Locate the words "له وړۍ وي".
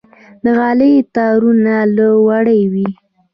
1.95-2.89